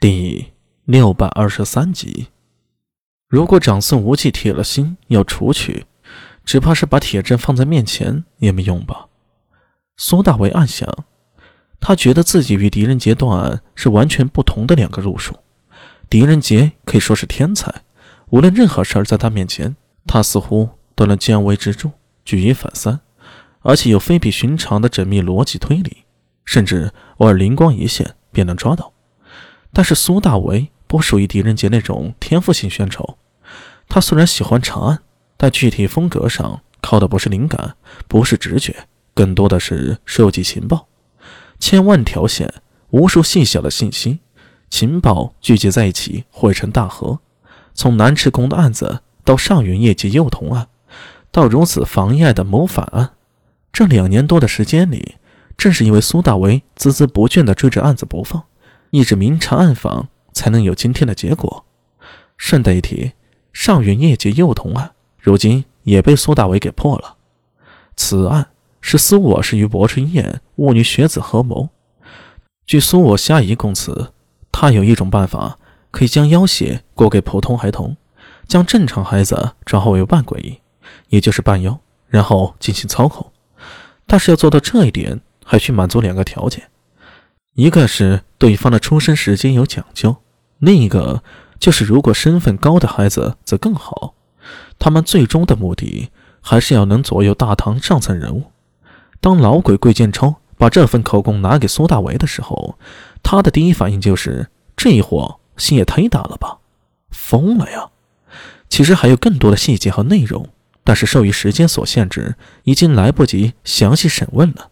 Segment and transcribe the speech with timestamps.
[0.00, 0.46] 第
[0.86, 2.28] 六百二十三集，
[3.28, 5.84] 如果长孙无忌铁了心要除去，
[6.42, 9.08] 只怕是把铁证放在面前也没用吧？
[9.98, 10.88] 苏大为暗想，
[11.80, 15.36] 他觉得自己与狄仁杰断案是完全不同的两个路数。
[16.08, 17.70] 狄仁杰可以说是天才，
[18.30, 19.76] 无论任何事儿在他面前，
[20.06, 21.90] 他似乎都能见微知著，
[22.24, 23.00] 举一反三，
[23.60, 26.04] 而且有非比寻常的缜密逻辑推理，
[26.46, 28.94] 甚至偶尔灵光一现便能抓到。
[29.72, 33.18] 但是苏大为不属于狄仁杰那种天赋型选手，
[33.88, 35.02] 他虽然喜欢查案，
[35.36, 37.76] 但具体风格上靠的不是灵感，
[38.08, 40.88] 不是直觉，更多的是收集情报。
[41.58, 42.52] 千万条线，
[42.90, 44.20] 无数细小的信息，
[44.68, 47.20] 情报聚集在一起汇成大河。
[47.74, 50.68] 从南池宫的案子到上元业绩幼童案，
[51.30, 53.10] 到如此防疫的谋反案，
[53.72, 55.16] 这两年多的时间里，
[55.56, 58.42] 正是因为苏大为孜孜不倦地追着案子不放。
[58.90, 61.64] 一直明察暗访，才能有今天的结果。
[62.36, 63.12] 顺带一提，
[63.52, 67.16] 上元业界幼童案，如今也被苏大伟给破了。
[67.96, 68.48] 此案
[68.80, 71.68] 是苏我是与薄春燕巫女学子合谋。
[72.66, 74.12] 据苏我虾夷供词，
[74.50, 75.58] 他有一种办法，
[75.90, 77.96] 可以将妖血过给普通孩童，
[78.48, 80.62] 将正常孩子转化为半鬼，
[81.08, 81.78] 也就是半妖，
[82.08, 83.30] 然后进行操控。
[84.06, 86.70] 但是要做到这一点，还需满足两个条件。
[87.54, 90.16] 一个是对方的出生时间有讲究，
[90.58, 91.22] 另一个
[91.58, 94.14] 就是如果身份高的孩子则更好。
[94.78, 98.44] 他们最终的目的还是要能左右大唐上层人物。
[99.20, 102.78] 当老鬼桂建超把这份口供拿给苏大为的时候，
[103.22, 106.58] 他的第一反应就是这一货心也忒大了吧，
[107.10, 107.90] 疯了呀！
[108.68, 110.48] 其实还有更多的细节和内容，
[110.84, 114.70] 但是受于时间所限制，已经来不及详细审问了。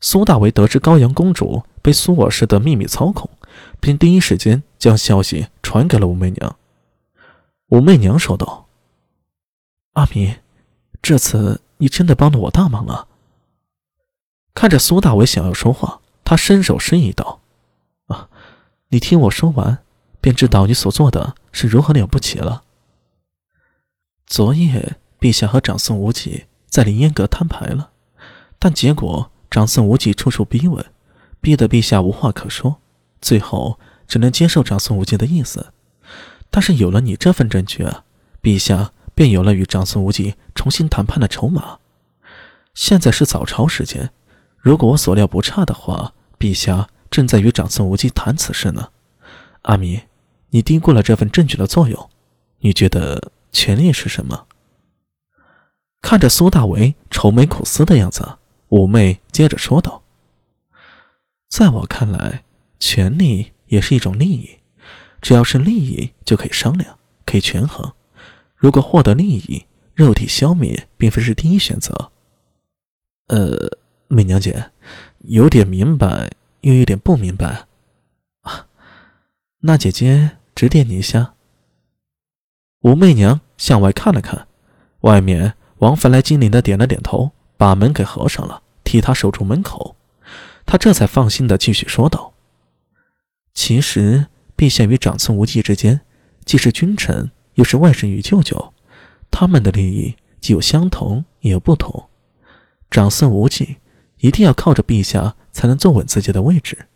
[0.00, 3.30] 苏大为得知高阳公主被苏我氏的秘密操控，
[3.78, 6.56] 便第一时间将消息传给了武媚娘。
[7.68, 8.66] 武媚娘说道
[9.94, 10.34] ：“阿弥，
[11.00, 13.06] 这次你真的帮了我大忙了。”
[14.52, 17.40] 看着苏大伟想要说话，他伸手示意道
[18.06, 18.28] ：“啊，
[18.88, 19.78] 你听我说完，
[20.20, 22.64] 便知道你所做的是如何了不起了。
[24.26, 27.92] 昨夜陛下和长孙无忌在凌烟阁摊牌了，
[28.58, 30.84] 但结果……”长孙无忌处处逼问，
[31.46, 32.78] 逼得陛下无话可说，
[33.20, 35.72] 最后只能接受长孙无忌的意思。
[36.50, 38.02] 但是有了你这份证据啊，
[38.42, 41.78] 陛下便有了与长孙无忌重新谈判的筹码。
[42.74, 44.10] 现在是早朝时间，
[44.58, 48.88] 如果我所料不差的话，陛下正在与长孙无忌谈此事呢。
[49.62, 50.00] 阿弥，
[50.50, 52.10] 你低估了这份证据的作用。
[52.58, 54.46] 你觉得权力是什么？
[56.02, 58.38] 看着苏大为愁眉苦思的样子。
[58.70, 60.02] 五妹接着说道
[61.48, 62.44] ：“在我看来，
[62.78, 64.58] 权力也是一种利益，
[65.20, 67.92] 只要是利益就可以商量，可以权衡。
[68.54, 72.10] 如果获得利益，肉体消灭并非是第一选择。”
[73.28, 74.70] 呃，媚娘姐，
[75.20, 76.30] 有点明白，
[76.60, 77.66] 又有点不明白。
[78.42, 78.66] 啊，
[79.60, 81.34] 那姐姐指点你一下。
[82.80, 84.46] 武媚娘向外看了看，
[85.00, 87.32] 外面王凡来精灵的点了点头。
[87.58, 89.95] 把门给合上了，替他守住门口，
[90.66, 92.34] 他这才放心的继续说道
[93.54, 96.00] ：“其实，陛下与长孙无忌之间，
[96.44, 98.74] 既是君臣，又是外甥与舅舅，
[99.30, 102.08] 他们的利益既有相同，也有不同。
[102.90, 103.76] 长孙无忌
[104.18, 106.86] 一定要靠着陛下才能坐稳自己的位置，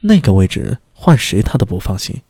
[0.00, 2.22] 那个位置换谁他都不放心，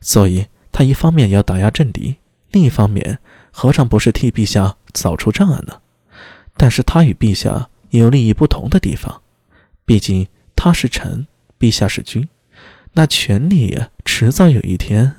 [0.00, 2.16] 所以他一方面要打压政敌，
[2.50, 3.18] 另一方面
[3.50, 5.80] 何尝不是替陛下扫除障碍呢？”
[6.54, 9.21] 但是他与陛下也有利益不同的地方，
[9.92, 10.26] 毕竟
[10.56, 11.26] 他是臣，
[11.58, 12.26] 陛下是君，
[12.92, 15.16] 那权力迟早有一天。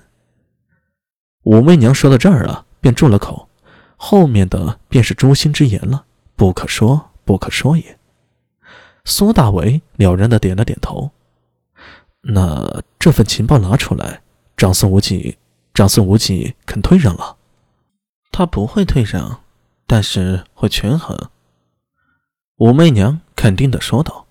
[1.44, 3.48] 武媚娘说到这儿啊，便住了口，
[3.98, 8.00] 后面的便是诛心之言了，不可说，不可说也。
[9.06, 11.12] 苏大为了然的点了点头。
[12.22, 14.24] 那这份情报拿出来，
[14.58, 15.38] 长孙无忌，
[15.76, 17.38] 长孙无忌肯退让了？
[18.32, 19.42] 他不会退让。
[19.86, 21.30] 但是会权衡。
[22.56, 24.23] 武媚娘肯定的说道：“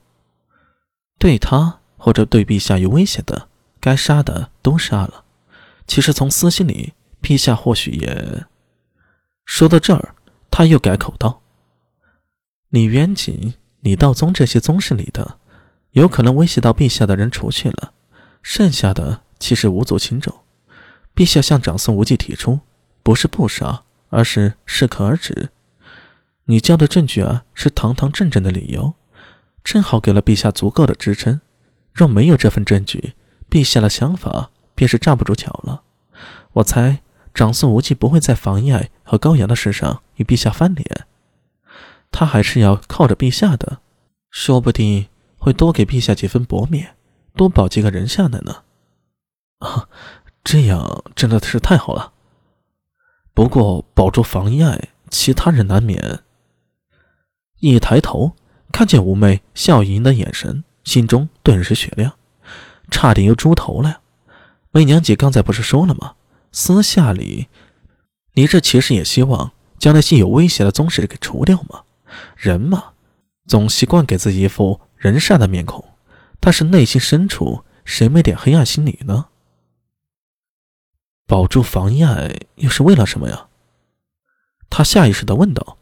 [1.22, 3.48] 对他或者对陛下有威胁的，
[3.78, 5.22] 该杀的都杀了。
[5.86, 8.44] 其实从私心里，陛下或许也……”
[9.46, 10.16] 说到这儿，
[10.50, 11.40] 他又改口道
[12.70, 15.38] ：“李渊景、李道宗这些宗室里的，
[15.92, 17.92] 有可能威胁到陛下的人除去了，
[18.42, 20.34] 剩下的其实无足轻重。
[21.14, 22.58] 陛下向长孙无忌提出，
[23.04, 23.84] 不是不杀。”
[24.14, 25.48] 而是适可而止。
[26.44, 28.92] 你交的证据啊，是堂堂正正的理由，
[29.64, 31.40] 正好给了陛下足够的支撑。
[31.92, 33.14] 若没有这份证据，
[33.50, 35.82] 陛下的想法便是站不住脚了。
[36.54, 37.02] 我猜
[37.34, 41.06] 长孙无忌不会在房爱和高阳的事上与陛下翻脸，
[42.10, 43.80] 他还是要靠着陛下的，
[44.30, 46.96] 说不定会多给陛下几分薄面，
[47.36, 48.62] 多保几个人下来呢。
[49.58, 49.88] 啊，
[50.42, 52.12] 这样真的是太好了。
[53.34, 56.20] 不过保住房爱，其他人难免。
[57.60, 58.32] 一抬头
[58.72, 62.14] 看见五妹笑盈盈的眼神，心中顿时雪亮，
[62.90, 64.00] 差点又猪头了。
[64.70, 66.14] 媚娘姐刚才不是说了吗？
[66.50, 67.48] 私下里，
[68.32, 71.82] 你这其实也希望将那些有威胁的宗室给除掉吗？
[72.36, 72.92] 人嘛，
[73.46, 75.84] 总习惯给自己一副人善的面孔，
[76.40, 79.26] 但是内心深处谁没点黑暗心理呢？
[81.26, 83.48] 保住房爱又是为了什么呀？
[84.68, 85.76] 他下意识地问道。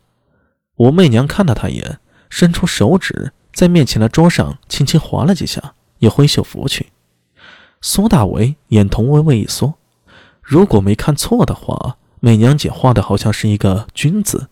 [0.77, 6.87] 武媚娘看了他一眼，伸出手指在面前的桌上轻轻划了几下，又挥袖拂去。
[7.83, 9.75] 苏大为眼瞳微微一缩，
[10.43, 14.49] 如果没看错的话，美娘姐画的好像是一个“君”子，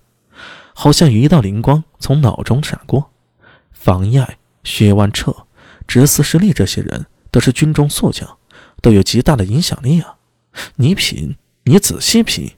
[0.74, 3.10] 好像有一道灵光从脑中闪过。
[3.70, 5.46] 房爱、薛万彻、
[5.86, 8.38] 直司失利这些人都是军中宿将，
[8.82, 10.16] 都有极大的影响力啊！
[10.76, 12.52] 你品，你仔细品。